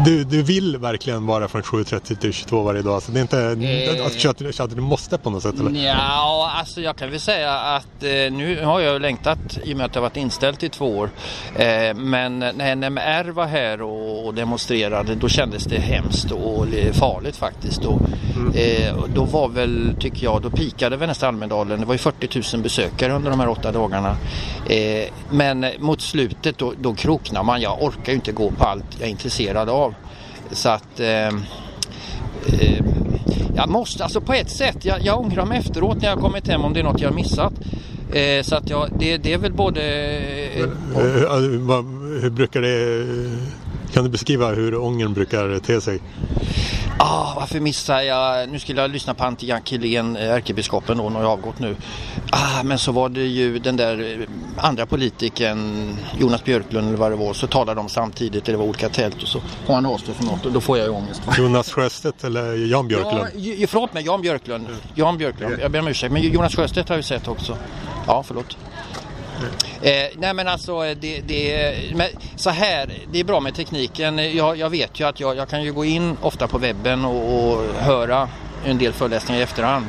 du, 0.04 0.24
du 0.24 0.42
vill 0.42 0.76
verkligen 0.76 1.26
vara 1.26 1.48
från 1.48 1.62
7.30 1.62 2.14
till 2.14 2.32
22 2.32 2.62
varje 2.62 2.82
dag? 2.82 3.02
Så 3.02 3.12
det 3.12 3.18
är 3.18 3.22
inte 3.22 3.40
eh, 3.40 4.64
att, 4.64 4.70
du 4.70 4.80
måste 4.80 5.18
på 5.18 5.30
något 5.30 5.42
sätt? 5.42 5.60
Eller? 5.60 5.84
Ja, 5.86 6.52
alltså 6.58 6.80
jag 6.80 6.96
kan 6.96 7.10
väl 7.10 7.20
säga 7.20 7.52
att 7.52 8.02
eh, 8.02 8.10
nu 8.10 8.64
har 8.64 8.80
jag 8.80 9.02
längtat 9.02 9.58
i 9.64 9.72
och 9.72 9.76
med 9.76 9.86
att 9.86 9.94
jag 9.94 10.02
varit 10.02 10.16
inställd 10.16 10.62
i 10.62 10.68
två 10.68 10.98
år. 10.98 11.10
Eh, 11.56 11.94
men 11.94 12.38
när 12.38 12.76
NMR 12.76 13.30
var 13.30 13.46
här 13.46 13.82
och, 13.82 14.26
och 14.26 14.34
demonstrerade 14.34 15.14
då 15.14 15.28
kändes 15.28 15.64
det 15.64 15.80
hemskt 15.80 16.30
och 16.30 16.66
farligt 16.92 17.36
faktiskt. 17.36 17.84
Och, 17.84 18.00
mm. 18.36 18.52
eh, 18.54 19.04
då 19.14 19.24
var 19.24 19.48
väl, 19.48 19.94
tycker 20.00 20.24
jag, 20.24 20.42
då 20.42 20.50
pikade 20.50 20.96
väl 20.96 21.08
nästan 21.08 21.28
Almedalen. 21.28 21.80
Det 21.80 21.86
var 21.86 21.94
ju 21.94 21.98
40 21.98 22.56
000 22.56 22.62
besökare 22.62 23.12
under 23.12 23.30
de 23.30 23.40
här 23.40 23.48
åtta 23.48 23.72
dagarna. 23.72 24.16
Eh, 24.68 25.08
men 25.30 25.66
mot 25.78 26.00
slutet 26.00 26.58
då, 26.58 26.72
då 26.80 26.94
kroknar 26.94 27.42
man. 27.42 27.60
Jag 27.60 27.82
orkar 27.82 28.12
ju 28.12 28.14
inte 28.14 28.32
gå 28.32 28.50
på 28.50 28.64
allt 28.64 29.01
jag 29.02 29.08
är 29.08 29.10
intresserad 29.10 29.68
av. 29.68 29.94
Så 30.50 30.68
att 30.68 31.00
eh, 31.00 31.26
eh, 31.26 31.32
jag 33.56 33.68
måste, 33.68 34.04
alltså 34.04 34.20
på 34.20 34.32
ett 34.32 34.50
sätt, 34.50 34.84
jag, 34.84 35.02
jag 35.02 35.20
ångrar 35.20 35.46
mig 35.46 35.58
efteråt 35.58 36.02
när 36.02 36.08
jag 36.08 36.18
kommit 36.18 36.48
hem 36.48 36.64
om 36.64 36.72
det 36.72 36.80
är 36.80 36.84
något 36.84 37.00
jag 37.00 37.14
missat. 37.14 37.52
Eh, 38.12 38.42
så 38.42 38.56
att 38.56 38.70
jag, 38.70 38.88
det, 38.98 39.16
det 39.16 39.32
är 39.32 39.38
väl 39.38 39.52
både... 39.52 39.82
Eh, 39.82 40.68
hur, 40.96 42.20
hur 42.20 42.30
brukar 42.30 42.60
det... 42.60 43.06
Kan 43.92 44.04
du 44.04 44.10
beskriva 44.10 44.48
hur 44.48 44.74
ångern 44.74 45.14
brukar 45.14 45.58
te 45.58 45.80
sig? 45.80 46.00
Ah, 46.98 47.32
varför 47.36 47.60
missade 47.60 48.04
jag? 48.04 48.48
Nu 48.48 48.58
skulle 48.58 48.80
jag 48.80 48.90
lyssna 48.90 49.14
på 49.14 49.24
Antti 49.24 49.46
Jankilén, 49.46 50.16
eh, 50.16 50.30
ärkebiskopen 50.30 50.98
då, 50.98 51.08
har 51.08 51.24
avgått 51.24 51.58
nu. 51.58 51.76
Ah, 52.30 52.62
men 52.62 52.78
så 52.78 52.92
var 52.92 53.08
det 53.08 53.20
ju 53.20 53.58
den 53.58 53.76
där 53.76 54.20
eh, 54.20 54.64
andra 54.64 54.86
politikern, 54.86 55.96
Jonas 56.18 56.44
Björklund 56.44 56.88
eller 56.88 56.98
vad 56.98 57.10
det 57.12 57.16
var, 57.16 57.32
så 57.32 57.46
talade 57.46 57.80
de 57.80 57.88
samtidigt, 57.88 58.44
det 58.44 58.56
var 58.56 58.64
olika 58.64 58.88
tält 58.88 59.22
och 59.22 59.28
så 59.28 59.40
har 59.66 59.74
han 59.74 59.86
avstått 59.86 60.16
från 60.16 60.26
något 60.26 60.46
och 60.46 60.52
då 60.52 60.60
får 60.60 60.78
jag 60.78 60.86
ju 60.86 60.92
ångest. 60.92 61.22
Jonas 61.38 61.70
Sjöstedt 61.70 62.24
eller 62.24 62.70
Jan 62.70 62.88
Björklund? 62.88 63.26
Ja, 63.34 63.66
förlåt 63.68 63.94
mig, 63.94 64.04
Jan 64.04 64.22
Björklund. 64.22 64.66
Jan 64.94 65.18
Björklund, 65.18 65.56
jag 65.60 65.70
ber 65.70 65.78
om 65.78 65.88
ursäkt. 65.88 66.12
Men 66.12 66.22
Jonas 66.22 66.56
Sjöstedt 66.56 66.88
har 66.88 66.96
jag 66.96 66.98
ju 66.98 67.02
sett 67.02 67.28
också. 67.28 67.56
Ja, 68.06 68.22
förlåt. 68.26 68.56
Eh, 69.82 70.08
nej 70.18 70.34
men 70.34 70.48
alltså 70.48 70.80
det, 70.80 71.20
det 71.20 71.74
men 71.94 72.06
så 72.36 72.50
här, 72.50 72.92
det 73.12 73.20
är 73.20 73.24
bra 73.24 73.40
med 73.40 73.54
tekniken. 73.54 74.36
Jag, 74.36 74.56
jag 74.56 74.70
vet 74.70 75.00
ju 75.00 75.08
att 75.08 75.20
jag, 75.20 75.36
jag, 75.36 75.48
kan 75.48 75.62
ju 75.62 75.72
gå 75.72 75.84
in 75.84 76.16
ofta 76.20 76.48
på 76.48 76.58
webben 76.58 77.04
och, 77.04 77.52
och 77.52 77.64
höra 77.74 78.28
en 78.64 78.78
del 78.78 78.92
föreläsningar 78.92 79.40
i 79.40 79.42
efterhand. 79.42 79.86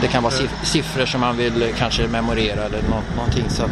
Det 0.00 0.08
kan 0.08 0.22
vara 0.22 0.34
siffror 0.62 1.06
som 1.06 1.20
man 1.20 1.36
vill 1.36 1.74
kanske 1.78 2.08
memorera 2.08 2.64
eller 2.64 2.82
nå, 2.90 3.02
någonting. 3.16 3.44
Så, 3.48 3.62
att... 3.62 3.70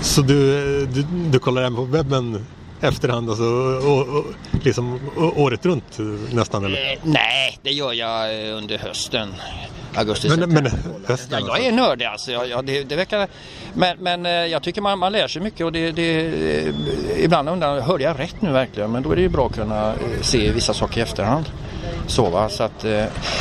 så 0.00 0.22
du, 0.22 0.86
du, 0.86 1.02
du 1.02 1.38
kollar 1.38 1.62
även 1.62 1.76
på 1.76 1.84
webben 1.84 2.46
efterhand 2.80 3.30
alltså, 3.30 3.44
och, 3.88 4.18
och, 4.18 4.24
liksom 4.62 5.00
året 5.36 5.66
runt 5.66 5.98
nästan? 6.32 6.64
Eller? 6.64 6.92
Eh, 6.92 6.98
nej, 7.02 7.58
det 7.62 7.70
gör 7.70 7.92
jag 7.92 8.48
eh, 8.48 8.56
under 8.56 8.78
hösten 8.78 9.34
augusti, 9.94 10.28
men, 10.28 10.52
men 10.52 10.66
hösten, 11.06 11.44
ja, 11.46 11.58
Jag 11.58 11.66
är 11.66 11.72
nördig 11.72 12.04
alltså. 12.04 12.32
Jag, 12.32 12.48
jag, 12.48 12.64
det, 12.64 12.84
det 12.84 12.96
verkar, 12.96 13.28
men, 13.74 13.96
men 13.98 14.26
eh, 14.26 14.32
jag 14.32 14.62
tycker 14.62 14.80
man, 14.80 14.98
man 14.98 15.12
lär 15.12 15.28
sig 15.28 15.42
mycket 15.42 15.66
och 15.66 15.72
det, 15.72 15.92
det, 15.92 16.72
ibland 17.16 17.48
undrar 17.48 17.80
hörde 17.80 18.04
jag 18.04 18.18
rätt 18.18 18.42
nu 18.42 18.52
verkligen? 18.52 18.92
Men 18.92 19.02
då 19.02 19.12
är 19.12 19.16
det 19.16 19.22
ju 19.22 19.28
bra 19.28 19.46
att 19.46 19.54
kunna 19.54 19.94
se 20.22 20.52
vissa 20.52 20.74
saker 20.74 20.98
i 20.98 21.02
efterhand. 21.02 21.44
Så, 22.10 22.30
va? 22.30 22.48
så 22.48 22.62
att, 22.62 22.84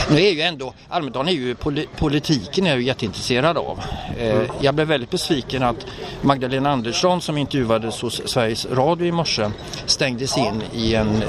nu 0.09 0.21
är 0.21 0.31
ju 0.31 0.41
ändå, 0.41 0.73
Almedalen 0.89 1.27
är 1.27 1.33
ju 1.33 1.55
politiken 1.97 2.67
är 2.67 2.75
ju 2.75 2.83
jätteintresserad 2.83 3.57
av. 3.57 3.79
Mm. 4.19 4.47
Jag 4.61 4.75
blev 4.75 4.87
väldigt 4.87 5.09
besviken 5.09 5.63
att 5.63 5.85
Magdalena 6.21 6.71
Andersson 6.71 7.21
som 7.21 7.37
intervjuades 7.37 8.01
hos 8.01 8.21
Sveriges 8.25 8.65
Radio 8.65 9.07
i 9.07 9.11
morse 9.11 9.51
stängdes 9.85 10.37
in 10.37 10.63
i 10.73 10.95
en, 10.95 11.23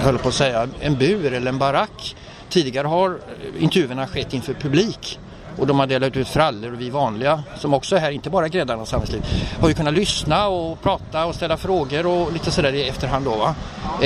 höll 0.00 0.18
på 0.18 0.28
att 0.28 0.34
säga, 0.34 0.68
en 0.80 0.98
bur 0.98 1.32
eller 1.32 1.48
en 1.48 1.58
barack 1.58 2.14
Tidigare 2.50 2.86
har 2.86 3.18
intervjuerna 3.58 4.06
skett 4.06 4.34
inför 4.34 4.54
publik 4.54 5.18
och 5.60 5.66
de 5.66 5.78
har 5.78 5.86
delat 5.86 6.16
ut 6.16 6.28
frallor 6.28 6.72
och 6.72 6.80
vi 6.80 6.90
vanliga 6.90 7.42
som 7.58 7.74
också 7.74 7.96
är 7.96 8.00
här, 8.00 8.10
inte 8.10 8.30
bara 8.30 8.48
Gräddarna 8.48 8.86
samhällsliv, 8.86 9.22
har 9.60 9.68
ju 9.68 9.74
kunnat 9.74 9.94
lyssna 9.94 10.48
och 10.48 10.82
prata 10.82 11.26
och 11.26 11.34
ställa 11.34 11.56
frågor 11.56 12.06
och 12.06 12.32
lite 12.32 12.50
sådär 12.50 12.72
i 12.72 12.88
efterhand 12.88 13.24
då 13.24 13.36
va. 13.36 13.54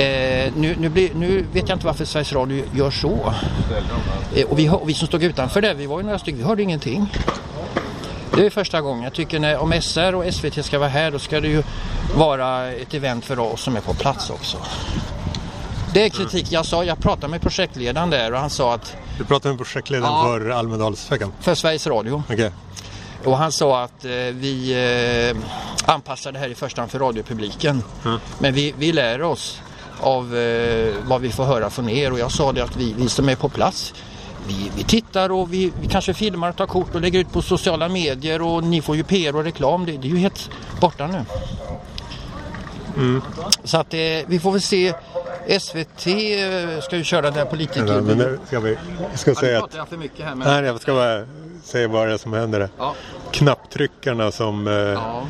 Eh, 0.01 0.51
nu, 0.55 0.75
nu, 0.79 0.89
blir, 0.89 1.13
nu, 1.13 1.45
vet 1.53 1.69
jag 1.69 1.75
inte 1.75 1.85
varför 1.85 2.05
Sveriges 2.05 2.33
Radio 2.33 2.63
gör 2.73 2.91
så. 2.91 3.33
Eh, 4.35 4.45
och, 4.45 4.59
vi, 4.59 4.69
och 4.69 4.89
vi 4.89 4.93
som 4.93 5.07
stod 5.07 5.23
utanför 5.23 5.61
där, 5.61 5.73
vi 5.73 5.85
var 5.85 5.99
ju 5.99 6.05
några 6.05 6.19
stycken, 6.19 6.37
vi 6.39 6.45
hörde 6.45 6.63
ingenting. 6.63 7.11
Det 8.35 8.45
är 8.45 8.49
första 8.49 8.81
gången. 8.81 9.03
Jag 9.03 9.13
tycker 9.13 9.39
när, 9.39 9.57
om 9.57 9.73
SR 9.81 10.15
och 10.15 10.33
SVT 10.33 10.65
ska 10.65 10.79
vara 10.79 10.89
här 10.89 11.11
då 11.11 11.19
ska 11.19 11.41
det 11.41 11.47
ju 11.47 11.63
vara 12.15 12.71
ett 12.71 12.93
event 12.93 13.25
för 13.25 13.39
oss 13.39 13.61
som 13.61 13.75
är 13.75 13.81
på 13.81 13.93
plats 13.93 14.29
också. 14.29 14.57
Det 15.95 16.05
är 16.05 16.09
kritik. 16.09 16.51
Jag, 16.51 16.65
sa, 16.65 16.83
jag 16.83 16.99
pratade 16.99 17.27
med 17.27 17.41
projektledaren 17.41 18.09
där 18.09 18.33
och 18.33 18.39
han 18.39 18.49
sa 18.49 18.73
att... 18.73 18.95
Du 19.17 19.25
pratade 19.25 19.53
med 19.53 19.57
projektledaren 19.57 20.13
ja, 20.13 20.23
för 20.23 20.49
Almedalsveckan? 20.49 21.33
För 21.39 21.55
Sveriges 21.55 21.87
Radio. 21.87 22.23
Okay. 22.29 22.49
Och 23.23 23.37
han 23.37 23.51
sa 23.51 23.83
att 23.83 24.05
eh, 24.05 24.11
vi 24.11 24.71
eh, 25.31 25.37
anpassar 25.93 26.31
det 26.31 26.39
här 26.39 26.49
i 26.49 26.55
första 26.55 26.81
hand 26.81 26.91
för 26.91 26.99
radiopubliken. 26.99 27.83
Mm. 28.05 28.19
Men 28.39 28.53
vi, 28.53 28.73
vi 28.77 28.91
lär 28.91 29.21
oss 29.21 29.61
av 30.01 30.37
eh, 30.37 30.93
vad 31.05 31.21
vi 31.21 31.31
får 31.31 31.43
höra 31.43 31.69
från 31.69 31.89
er 31.89 32.11
och 32.11 32.19
jag 32.19 32.31
sa 32.31 32.51
det 32.51 32.63
att 32.63 32.75
vi, 32.75 32.93
vi 32.93 33.09
som 33.09 33.29
är 33.29 33.35
på 33.35 33.49
plats 33.49 33.93
vi, 34.47 34.71
vi 34.75 34.83
tittar 34.83 35.31
och 35.31 35.53
vi, 35.53 35.71
vi, 35.81 35.87
kanske 35.87 36.13
filmar 36.13 36.49
och 36.49 36.55
tar 36.55 36.67
kort 36.67 36.95
och 36.95 37.01
lägger 37.01 37.19
ut 37.19 37.31
på 37.31 37.41
sociala 37.41 37.89
medier 37.89 38.41
och 38.41 38.63
ni 38.63 38.81
får 38.81 38.95
ju 38.95 39.03
PR 39.03 39.35
och 39.35 39.43
reklam. 39.43 39.85
Det, 39.85 39.91
det 39.91 40.07
är 40.07 40.11
ju 40.11 40.17
helt 40.17 40.49
borta 40.81 41.07
nu. 41.07 41.25
Mm. 42.97 43.21
Så 43.63 43.77
att 43.77 43.93
eh, 43.93 43.99
vi 44.27 44.39
får 44.39 44.51
väl 44.51 44.61
se 44.61 44.93
SVT 45.59 46.07
eh, 46.07 46.81
ska 46.81 46.97
ju 46.97 47.03
köra 47.03 47.21
den 47.21 47.33
här 47.33 47.45
politiken. 47.45 47.87
Ja, 47.87 48.01
men 48.01 48.17
nu 48.17 48.39
ska 48.47 48.59
vi, 48.59 48.77
jag 49.11 49.19
ska 49.19 49.35
säga 49.35 49.63
att... 49.63 49.75
Jag 49.75 49.87
för 49.87 49.97
mycket 49.97 50.25
här, 50.25 50.35
men... 50.35 50.47
Nej, 50.47 50.63
jag 50.63 50.81
ska 50.81 50.93
bara 50.93 51.25
säga 51.63 51.87
vad 51.87 52.07
det 52.07 52.13
är 52.13 52.17
som 52.17 52.33
händer. 52.33 52.69
Ja. 52.77 52.95
Knapptryckarna 53.31 54.31
som... 54.31 54.67
Eh, 54.67 54.73
ja. 54.73 55.25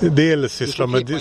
Dels 0.00 0.52
sysslar 0.52 0.86
med, 0.86 1.20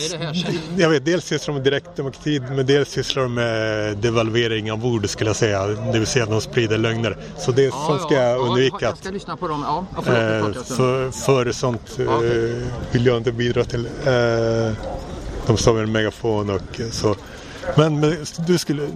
jag 0.77 0.89
vet, 0.89 1.05
dels 1.05 1.25
sysslar 1.25 1.53
med 1.53 1.63
direktdemokrati 1.63 2.39
men 2.39 2.65
dels 2.65 2.89
sysslar 2.89 3.24
de 3.24 3.34
med 3.34 3.98
devalvering 3.98 4.72
av 4.72 4.86
ord 4.86 5.10
skulle 5.10 5.29
jag 5.29 5.38
säga. 5.38 5.67
Det 5.67 6.00
vill 6.00 6.07
säga 6.07 6.24
att 6.24 6.29
de 6.29 6.41
sprider 6.41 6.77
lögner. 6.77 7.17
Så 7.38 7.51
det 7.51 7.63
ja, 7.63 7.86
som 7.88 8.00
ska 8.00 8.15
jag 8.15 8.39
undvika. 8.39 8.77
Jag 8.86 8.98
ska 8.98 9.10
lyssna 9.10 9.38
på 9.38 9.48
dem. 9.48 9.63
Ja, 9.67 9.86
förlåt, 10.03 10.55
eh, 10.55 10.63
för, 10.63 11.12
för 11.12 11.51
sånt 11.51 12.00
eh, 12.00 12.07
vill 12.91 13.05
jag 13.05 13.17
inte 13.17 13.31
bidra 13.31 13.63
till. 13.63 13.86
Eh, 13.86 14.74
de 15.48 15.57
står 15.57 15.74
med 15.74 15.84
en 15.84 15.91
megafon 15.91 16.50
och 16.50 16.81
så. 16.91 17.15
Men, 17.75 18.01
du, 18.48 18.57
skulle, 18.57 18.88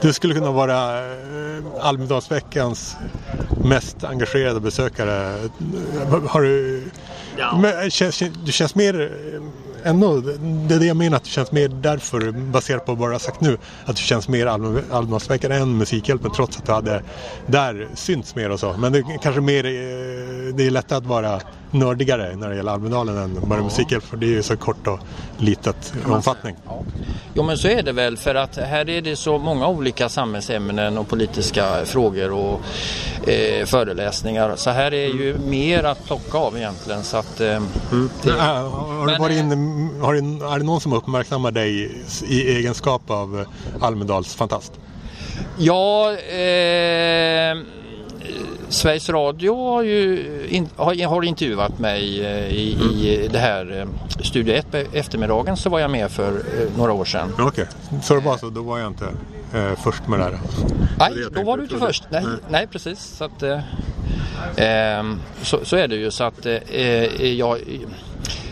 du 0.00 0.12
skulle 0.12 0.34
kunna 0.34 0.50
vara 0.50 0.98
eh, 0.98 1.64
Almedalsveckans 1.80 2.96
mest 3.64 4.04
engagerade 4.04 4.60
besökare. 4.60 5.38
Har 6.28 6.42
du, 6.42 6.84
ja. 7.38 7.58
men, 7.62 7.90
känns, 7.90 8.22
du 8.44 8.52
känns 8.52 8.74
mer 8.74 9.12
ändå, 9.82 10.20
det 10.68 10.74
är 10.74 10.78
det 10.78 10.86
jag 10.86 10.96
menar 10.96 11.16
att 11.16 11.24
det 11.24 11.30
känns 11.30 11.52
mer 11.52 11.68
därför, 11.68 12.30
baserat 12.32 12.86
på 12.86 12.94
vad 12.94 13.08
du 13.08 13.12
har 13.12 13.18
sagt 13.18 13.40
nu, 13.40 13.58
att 13.84 13.96
det 13.96 14.02
känns 14.02 14.28
mer 14.28 14.46
Almedalsveckan 14.46 15.52
än 15.52 15.78
Musikhjälpen 15.78 16.30
trots 16.36 16.58
att 16.58 16.66
du 16.66 16.72
hade 16.72 17.02
där 17.46 17.88
synts 17.94 18.34
mer 18.34 18.50
och 18.50 18.60
så. 18.60 18.74
Men 18.78 18.92
det 18.92 18.98
är 18.98 19.18
kanske 19.22 19.40
mer, 19.40 19.64
eh, 19.64 20.54
det 20.54 20.66
är 20.66 20.70
lättare 20.70 20.98
att 20.98 21.06
vara 21.06 21.40
nördigare 21.70 22.36
när 22.36 22.50
det 22.50 22.56
gäller 22.56 22.72
Almedalen 22.72 23.16
än 23.16 23.48
bara 23.48 23.58
ja. 23.58 23.64
Musikhjälp 23.64 24.04
för 24.04 24.16
det 24.16 24.26
är 24.26 24.30
ju 24.30 24.42
så 24.42 24.56
kort 24.56 24.86
och 24.86 24.98
litet 25.38 25.92
omfattning. 26.06 26.56
Ja. 26.64 26.82
Jo 27.38 27.44
men 27.44 27.58
så 27.58 27.68
är 27.68 27.82
det 27.82 27.92
väl 27.92 28.16
för 28.16 28.34
att 28.34 28.56
här 28.56 28.90
är 28.90 29.00
det 29.00 29.16
så 29.16 29.38
många 29.38 29.68
olika 29.68 30.08
samhällsämnen 30.08 30.98
och 30.98 31.08
politiska 31.08 31.84
frågor 31.84 32.32
och 32.32 32.60
eh, 33.28 33.66
föreläsningar. 33.66 34.56
Så 34.56 34.70
här 34.70 34.94
är 34.94 35.06
ju 35.06 35.30
mm. 35.30 35.50
mer 35.50 35.84
att 35.84 36.04
plocka 36.04 36.38
av 36.38 36.56
egentligen. 36.56 37.02
Så 37.02 37.16
att, 37.16 37.40
eh, 37.40 37.56
mm. 37.56 38.10
det, 38.22 38.30
har 38.30 39.06
du 39.06 39.18
varit 39.18 39.38
in, 39.38 39.50
har 40.00 40.14
det, 40.14 40.18
är 40.54 40.58
det 40.58 40.64
någon 40.64 40.80
som 40.80 40.92
uppmärksammar 40.92 41.50
dig 41.50 42.02
i 42.28 42.56
egenskap 42.56 43.10
av 43.10 43.44
Almedals 43.80 44.34
fantast? 44.34 44.72
Ja, 45.58 46.12
eh, 46.12 47.56
Sveriges 48.68 49.08
Radio 49.08 49.54
har 49.54 49.82
ju 49.82 50.26
in, 50.48 50.68
har, 50.76 51.06
har 51.06 51.22
intervjuat 51.22 51.78
mig 51.78 52.24
eh, 52.24 52.48
i, 52.48 52.74
mm. 52.74 52.90
i 52.90 53.28
det 53.32 53.38
här 53.38 53.80
eh, 53.80 53.86
Studio 54.22 54.54
1 54.54 54.70
på 54.70 54.76
eftermiddagen 54.92 55.56
så 55.56 55.70
var 55.70 55.78
jag 55.78 55.90
med 55.90 56.10
för 56.10 56.28
eh, 56.28 56.78
några 56.78 56.92
år 56.92 57.04
sedan. 57.04 57.32
Okej, 57.34 57.46
okay. 57.46 57.64
så 58.02 58.20
var 58.20 58.36
så, 58.36 58.50
då 58.50 58.62
var 58.62 58.78
jag 58.78 58.86
inte 58.86 59.08
eh, 59.54 59.78
först 59.84 60.08
med 60.08 60.18
det 60.18 60.24
här? 60.24 60.38
Nej, 60.98 61.12
då 61.32 61.42
var 61.42 61.56
du 61.56 61.62
inte 61.62 61.78
först. 61.78 62.04
Nej, 62.10 62.22
nej. 62.24 62.36
nej 62.48 62.66
precis. 62.66 63.16
Så, 63.16 63.24
att, 63.24 63.42
eh, 63.42 63.60
ehm, 64.56 65.20
så, 65.42 65.60
så, 65.64 65.76
är 65.76 65.88
det 65.88 65.96
ju 65.96 66.10
så 66.10 66.24
att 66.24 66.46
eh, 66.46 67.32
jag 67.32 67.58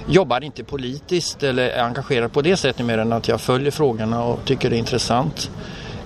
jobbar 0.08 0.44
inte 0.44 0.64
politiskt 0.64 1.42
eller 1.42 1.68
är 1.68 1.82
engagerad 1.82 2.32
på 2.32 2.42
det 2.42 2.56
sättet 2.56 2.86
mer 2.86 2.98
än 2.98 3.12
att 3.12 3.28
jag 3.28 3.40
följer 3.40 3.70
frågorna 3.70 4.24
och 4.24 4.44
tycker 4.44 4.70
det 4.70 4.76
är 4.76 4.78
intressant. 4.78 5.50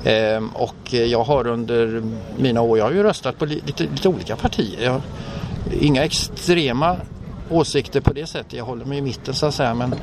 Ehm, 0.04 0.49
och 0.49 0.92
jag 0.92 1.25
har 1.25 1.47
under 1.47 2.02
mina 2.38 2.61
år, 2.61 2.78
jag 2.78 2.85
har 2.85 2.92
ju 2.92 3.02
röstat 3.02 3.38
på 3.38 3.45
lite, 3.45 3.83
lite 3.83 4.09
olika 4.09 4.37
partier. 4.37 4.85
Jag, 4.85 5.00
inga 5.80 6.04
extrema 6.04 6.97
åsikter 7.50 8.00
på 8.00 8.12
det 8.12 8.26
sättet. 8.26 8.52
Jag 8.52 8.64
håller 8.64 8.85
mig 8.85 8.99
i 8.99 9.02
mitten 9.02 9.35
så 9.35 9.47
att 9.47 9.54
säga. 9.54 9.75
Men, 9.75 9.95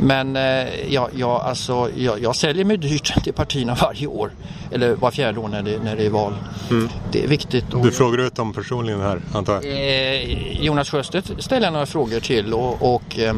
men 0.00 0.36
eh, 0.36 0.92
jag, 0.92 1.10
jag, 1.14 1.40
alltså, 1.40 1.90
jag, 1.96 2.22
jag 2.22 2.36
säljer 2.36 2.64
mig 2.64 2.76
dyrt 2.76 3.24
till 3.24 3.32
partierna 3.32 3.76
varje 3.80 4.06
år. 4.06 4.30
Eller 4.72 4.94
var 4.94 5.10
fjärde 5.10 5.40
år 5.40 5.48
när 5.48 5.62
det, 5.62 5.78
när 5.84 5.96
det 5.96 6.06
är 6.06 6.10
val. 6.10 6.34
Mm. 6.70 6.88
Det 7.12 7.24
är 7.24 7.28
viktigt. 7.28 7.64
Du 7.82 7.90
frågar 7.90 8.26
ut 8.26 8.34
dem 8.34 8.52
personligen 8.52 9.00
här 9.00 9.20
antar 9.32 9.54
jag? 9.54 9.64
Eh, 9.64 10.62
Jonas 10.64 10.90
Sjöstedt 10.90 11.30
ställer 11.38 11.70
några 11.70 11.86
frågor 11.86 12.20
till 12.20 12.54
och, 12.54 12.94
och 12.94 13.18
eh, 13.18 13.36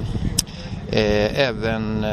eh 0.91 1.49
även 1.49 2.05
eh, 2.05 2.13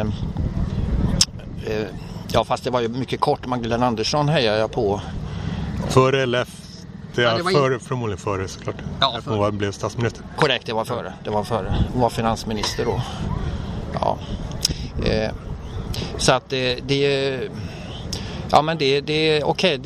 eh, 1.68 1.88
Ja 2.32 2.44
fast 2.44 2.64
det 2.64 2.70
var 2.70 2.82
ju 2.82 2.88
mycket 2.88 3.20
kort. 3.20 3.46
Magdalena 3.46 3.88
Andersson 3.88 4.30
hejar 4.30 4.58
jag 4.58 4.72
på. 4.72 5.02
Före 5.90 6.24
eller 6.24 6.42
efter? 6.42 7.24
Ja, 7.24 7.38
det 7.38 7.44
var 7.44 7.52
före, 7.52 7.80
förmodligen 7.80 8.18
före 8.18 8.48
såklart. 8.48 8.76
Ja, 9.00 9.20
före. 9.24 9.36
Hon 9.36 9.58
blev 9.58 9.72
statsminister. 9.72 10.24
Korrekt, 10.38 10.66
det 10.66 10.74
var 10.74 10.86
före. 10.86 11.14
Det 11.24 11.30
var 11.30 11.44
före. 11.44 11.76
Hon 11.92 12.02
var 12.02 12.10
finansminister 12.10 12.86
då. 12.86 13.02
Ja. 13.94 14.18
Eh, 15.06 15.32
så 16.18 16.32
att 16.32 16.50
det, 16.50 16.80
det 16.88 17.50
Ja 18.52 18.62
men 18.62 18.78
det, 18.78 19.02
det 19.02 19.44
okay, 19.44 19.78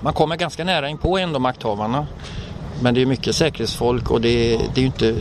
man 0.00 0.12
kommer 0.12 0.36
ganska 0.36 0.64
nära 0.64 0.88
in 0.88 0.98
på 0.98 1.18
ändå 1.18 1.38
makthavarna. 1.38 2.06
Men 2.80 2.94
det 2.94 3.02
är 3.02 3.06
mycket 3.06 3.36
säkerhetsfolk 3.36 4.10
och 4.10 4.20
det, 4.20 4.56
det 4.56 4.76
är 4.76 4.80
ju 4.80 4.86
inte 4.86 5.14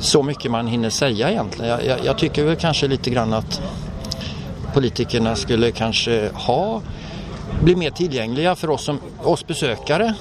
så 0.00 0.22
mycket 0.22 0.50
man 0.50 0.66
hinner 0.66 0.90
säga 0.90 1.30
egentligen. 1.30 1.70
Jag, 1.70 1.84
jag, 1.86 1.98
jag 2.04 2.18
tycker 2.18 2.44
väl 2.44 2.56
kanske 2.56 2.88
lite 2.88 3.10
grann 3.10 3.32
att 3.32 3.60
politikerna 4.74 5.36
skulle 5.36 5.70
kanske 5.70 6.30
ha, 6.34 6.82
bli 7.62 7.76
mer 7.76 7.90
tillgängliga 7.90 8.56
för 8.56 8.70
oss, 8.70 8.84
som, 8.84 9.00
oss 9.22 9.46
besökare. 9.46 10.14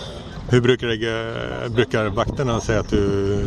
Hur 0.49 0.61
brukar, 0.61 0.87
det, 0.87 1.69
brukar 1.69 2.05
vakterna 2.05 2.61
säga 2.61 2.79
att 2.79 2.89
du, 2.89 2.99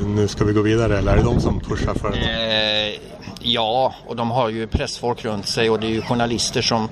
nu 0.06 0.28
ska 0.28 0.44
vi 0.44 0.52
gå 0.52 0.62
vidare 0.62 0.98
eller 0.98 1.12
är 1.12 1.16
det 1.16 1.22
de 1.22 1.40
som 1.40 1.60
pushar 1.60 1.94
för 1.94 2.10
det? 2.10 2.18
Eh, 2.18 3.00
ja, 3.40 3.94
och 4.06 4.16
de 4.16 4.30
har 4.30 4.48
ju 4.48 4.66
pressfolk 4.66 5.24
runt 5.24 5.46
sig 5.46 5.70
och 5.70 5.80
det 5.80 5.86
är 5.86 5.90
ju 5.90 6.02
journalister 6.02 6.62
som 6.62 6.88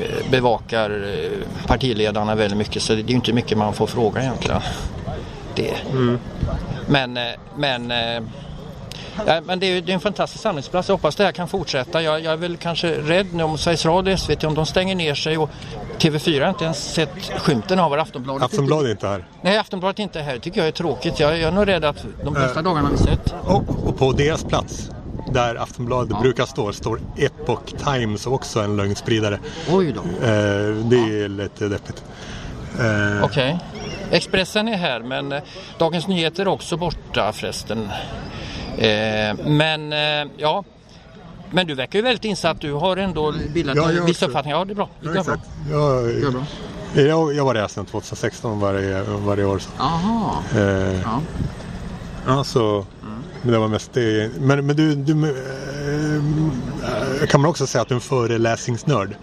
eh, 0.00 0.30
bevakar 0.30 0.90
eh, 0.90 1.66
partiledarna 1.66 2.34
väldigt 2.34 2.58
mycket 2.58 2.82
så 2.82 2.92
det 2.92 3.00
är 3.00 3.08
ju 3.08 3.14
inte 3.14 3.32
mycket 3.32 3.58
man 3.58 3.74
får 3.74 3.86
fråga 3.86 4.22
egentligen. 4.22 4.60
Det. 5.54 5.74
Mm. 5.92 6.18
Men, 6.88 7.16
eh, 7.16 7.32
men 7.56 7.92
Ja, 9.26 9.40
men 9.40 9.60
det 9.60 9.66
är, 9.66 9.82
det 9.82 9.92
är 9.92 9.94
en 9.94 10.00
fantastisk 10.00 10.42
samlingsplats. 10.42 10.88
Jag 10.88 10.96
hoppas 10.96 11.16
det 11.16 11.24
här 11.24 11.32
kan 11.32 11.48
fortsätta. 11.48 12.02
Jag, 12.02 12.20
jag 12.20 12.32
är 12.32 12.36
väl 12.36 12.56
kanske 12.56 12.92
rädd 12.92 13.26
nu 13.34 13.42
om 13.42 13.58
Sveriges 13.58 13.86
Radio 13.86 14.12
och 14.12 14.20
SVT 14.20 14.44
om 14.44 14.54
de 14.54 14.66
stänger 14.66 14.94
ner 14.94 15.14
sig 15.14 15.38
och 15.38 15.50
TV4 15.98 16.40
har 16.40 16.48
inte 16.48 16.64
ens 16.64 16.94
sett 16.94 17.10
skymten 17.38 17.78
av 17.78 17.90
var 17.90 17.98
Aftonbladet 17.98 18.42
Aftonbladet 18.42 18.86
är 18.86 18.90
inte 18.90 19.08
här? 19.08 19.24
Nej, 19.42 19.58
Aftonbladet 19.58 19.98
är 19.98 20.02
inte 20.02 20.20
här. 20.20 20.34
Det 20.34 20.40
tycker 20.40 20.60
jag 20.60 20.68
är 20.68 20.72
tråkigt. 20.72 21.20
Jag, 21.20 21.32
jag 21.32 21.40
är 21.40 21.50
nog 21.52 21.68
rädd 21.68 21.84
att 21.84 22.04
de 22.24 22.34
bästa 22.34 22.58
äh, 22.58 22.64
dagarna 22.64 22.88
har 22.88 22.96
vi 22.96 22.98
sett. 22.98 23.34
Och, 23.44 23.88
och 23.88 23.98
på 23.98 24.12
deras 24.12 24.44
plats 24.44 24.90
där 25.32 25.54
Aftonbladet 25.54 26.10
ja. 26.10 26.20
brukar 26.20 26.46
stå 26.46 26.72
står 26.72 27.00
Epoch 27.16 27.76
Times 27.84 28.26
också 28.26 28.60
en 28.60 28.76
lögnspridare. 28.76 29.38
Oj 29.70 29.92
då. 29.92 30.00
Eh, 30.00 30.74
det 30.74 30.96
är 30.96 31.22
ja. 31.22 31.28
lite 31.28 31.68
deppigt. 31.68 32.04
Eh. 32.78 33.24
Okej. 33.24 33.54
Okay. 33.54 34.18
Expressen 34.18 34.68
är 34.68 34.76
här 34.76 35.00
men 35.00 35.32
eh, 35.32 35.42
Dagens 35.78 36.08
Nyheter 36.08 36.42
är 36.42 36.48
också 36.48 36.76
borta 36.76 37.32
förresten. 37.32 37.88
Eh, 38.80 39.36
men 39.46 39.92
eh, 39.92 40.30
ja, 40.36 40.64
men 41.50 41.66
du 41.66 41.74
verkar 41.74 41.98
ju 41.98 42.02
väldigt 42.02 42.24
insatt. 42.24 42.60
Du 42.60 42.72
har 42.72 42.96
ändå 42.96 43.34
bildat 43.54 43.76
ja, 43.76 43.90
en 43.90 44.06
viss 44.06 44.22
uppfattning. 44.22 44.52
Ja, 44.52 44.64
det 44.64 44.72
är 44.72 44.74
bra. 44.74 44.88
Det 45.00 45.08
ja, 45.14 45.20
exakt. 45.20 45.42
Jag, 45.70 46.10
jag, 47.06 47.34
jag 47.34 47.44
var 47.44 47.54
där 47.54 47.68
sedan 47.68 47.86
2016 47.86 48.60
varje, 48.60 49.02
varje 49.02 49.44
år. 49.44 49.62
Jaha. 49.78 50.32
Eh, 50.54 51.00
ja. 51.00 51.20
Alltså, 52.26 52.60
mm. 52.60 52.86
men 53.42 53.52
det 53.52 53.58
var 53.58 53.68
mest 53.68 53.92
det. 53.92 54.30
Men, 54.40 54.66
men 54.66 54.76
du, 54.76 54.94
du 54.94 55.12
eh, 55.12 55.26
kan 57.28 57.40
man 57.40 57.50
också 57.50 57.66
säga 57.66 57.82
att 57.82 57.88
du 57.88 57.94
är 57.94 57.96
en 57.96 58.00
föreläsningsnörd? 58.00 59.14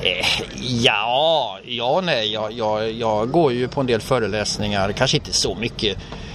Eh, 0.00 0.26
ja, 0.60 1.58
ja 1.64 2.00
nej. 2.04 2.32
Jag, 2.32 2.52
jag, 2.52 2.92
jag 2.92 3.30
går 3.30 3.52
ju 3.52 3.68
på 3.68 3.80
en 3.80 3.86
del 3.86 4.00
föreläsningar. 4.00 4.92
Kanske 4.92 5.16
inte 5.16 5.32
så 5.32 5.54
mycket 5.54 5.98
Eh, 5.98 6.27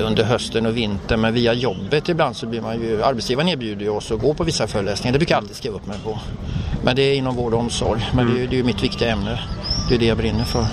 under 0.00 0.24
hösten 0.24 0.66
och 0.66 0.76
vintern 0.76 1.20
men 1.20 1.34
via 1.34 1.52
jobbet 1.52 2.08
ibland 2.08 2.36
så 2.36 2.46
blir 2.46 2.60
man 2.60 2.80
ju, 2.80 3.02
arbetsgivaren 3.02 3.48
erbjuder 3.48 3.82
ju 3.82 3.90
oss 3.90 4.10
att 4.10 4.20
gå 4.20 4.34
på 4.34 4.44
vissa 4.44 4.66
föreläsningar. 4.66 5.12
Det 5.12 5.18
brukar 5.18 5.34
jag 5.34 5.42
alltid 5.42 5.56
skriva 5.56 5.76
upp 5.76 5.86
mig 5.86 5.98
på. 6.04 6.18
Men 6.84 6.96
det 6.96 7.02
är 7.02 7.14
inom 7.14 7.36
vård 7.36 7.54
och 7.54 7.60
omsorg. 7.60 8.10
Men 8.14 8.26
det, 8.26 8.42
är, 8.42 8.46
det 8.46 8.54
är 8.54 8.56
ju 8.56 8.64
mitt 8.64 8.82
viktiga 8.82 9.10
ämne. 9.10 9.40
Det 9.88 9.94
är 9.94 9.98
det 9.98 10.06
jag 10.06 10.16
brinner 10.16 10.44
för. 10.44 10.66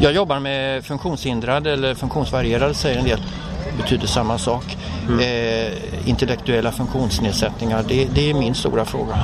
Jag 0.00 0.12
jobbar 0.12 0.40
med 0.40 0.84
funktionshindrade 0.84 1.72
eller 1.72 1.94
funktionsvarierade 1.94 2.74
säger 2.74 2.98
en 2.98 3.04
del. 3.04 3.20
Det 3.76 3.82
betyder 3.82 4.06
samma 4.06 4.38
sak. 4.38 4.76
Mm. 5.08 5.20
Eh, 5.20 6.08
intellektuella 6.08 6.72
funktionsnedsättningar, 6.72 7.84
det, 7.88 8.08
det, 8.14 8.30
är 8.30 8.34
min 8.34 8.54
stora 8.54 8.84
fråga. 8.84 9.18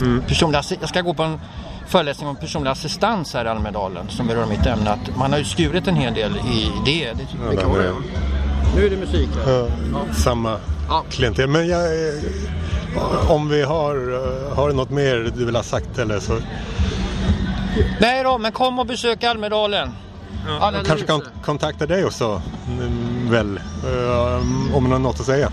Mm. 0.00 0.22
Personliga, 0.22 0.62
jag 0.80 0.88
ska 0.88 1.00
gå 1.00 1.14
på 1.14 1.22
en 1.22 1.40
föreläsning 1.86 2.28
om 2.28 2.36
personlig 2.36 2.70
assistans 2.70 3.34
här 3.34 3.44
i 3.44 3.48
Almedalen 3.48 4.08
som 4.08 4.26
berör 4.26 4.46
mitt 4.46 4.66
ämne. 4.66 4.90
Att 4.90 5.16
man 5.16 5.32
har 5.32 5.38
ju 5.38 5.44
skurit 5.44 5.86
en 5.86 5.96
hel 5.96 6.14
del 6.14 6.36
i 6.36 6.72
det. 6.84 7.12
det 7.12 7.26
ja, 7.44 7.50
det 7.50 7.92
Nu 8.76 8.86
är 8.86 8.90
det 8.90 8.96
musik 8.96 9.28
här. 9.44 9.52
Ja, 9.52 9.68
ja. 9.92 10.14
Samma 10.14 10.58
ja. 10.88 11.04
klientel. 11.10 11.48
Men 11.48 11.68
jag, 11.68 11.80
om 13.28 13.48
vi 13.48 13.62
har, 13.62 13.94
har 14.54 14.72
något 14.72 14.90
mer 14.90 15.32
du 15.36 15.44
vill 15.44 15.56
ha 15.56 15.62
sagt 15.62 15.98
eller 15.98 16.20
så? 16.20 16.38
Nej 18.00 18.24
då, 18.24 18.38
men 18.38 18.52
kom 18.52 18.78
och 18.78 18.86
besök 18.86 19.24
Almedalen. 19.24 19.92
Ja, 20.48 20.72
jag 20.72 20.86
kanske 20.86 21.06
kan 21.06 21.22
kontakta 21.44 21.86
dig 21.86 22.04
också 22.04 22.42
mm, 22.68 23.30
väl 23.30 23.60
om 24.74 24.82
man 24.82 24.92
har 24.92 24.98
något 24.98 25.20
att 25.20 25.26
säga. 25.26 25.52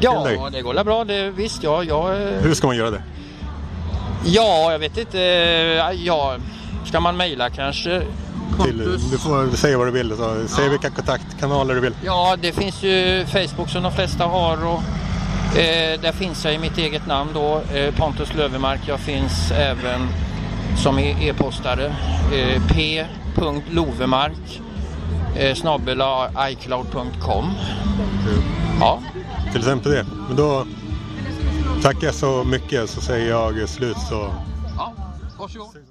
Ja, 0.00 0.26
det 0.52 0.62
går 0.62 0.84
bra. 0.84 1.04
Det, 1.04 1.30
visst, 1.30 1.62
ja, 1.62 1.82
jag... 1.84 2.16
Hur 2.16 2.54
ska 2.54 2.66
man 2.66 2.76
göra 2.76 2.90
det? 2.90 3.02
Ja, 4.24 4.72
jag 4.72 4.78
vet 4.78 4.98
inte. 4.98 5.18
Ja, 6.04 6.36
ska 6.84 7.00
man 7.00 7.16
mejla 7.16 7.50
kanske? 7.50 8.02
Till, 8.64 8.78
du 9.10 9.18
får 9.18 9.56
säga 9.56 9.78
vad 9.78 9.86
du 9.86 9.90
vill. 9.90 10.16
Så. 10.16 10.48
Säg 10.48 10.64
ja. 10.64 10.70
vilka 10.70 10.90
kontaktkanaler 10.90 11.74
du 11.74 11.80
vill. 11.80 11.94
Ja, 12.04 12.36
det 12.40 12.52
finns 12.52 12.82
ju 12.82 13.26
Facebook 13.26 13.70
som 13.70 13.82
de 13.82 13.92
flesta 13.92 14.24
har. 14.24 14.66
Och, 14.66 14.82
eh, 15.58 16.00
där 16.00 16.12
finns 16.12 16.44
jag 16.44 16.54
i 16.54 16.58
mitt 16.58 16.78
eget 16.78 17.06
namn 17.06 17.30
då, 17.34 17.62
eh, 17.74 17.94
Pontus 17.94 18.34
Lövemark. 18.34 18.80
Jag 18.86 19.00
finns 19.00 19.50
även 19.50 20.08
som 20.82 20.98
e-postare. 20.98 21.86
Eh, 22.32 22.62
p.lovemark 22.68 24.60
eh, 25.36 25.54
snabela 25.54 26.30
icloud.com. 26.50 27.52
Ja. 28.80 29.02
Till 29.52 29.60
exempel 29.60 29.92
det. 29.92 30.06
Men 30.28 30.36
då 30.36 30.66
Tackar 31.82 32.12
så 32.12 32.44
mycket 32.44 32.90
så 32.90 33.00
säger 33.00 33.30
jag 33.30 33.68
slut 33.68 33.96
så. 34.08 34.34
Ja, 34.76 34.94
varsågod. 35.38 35.88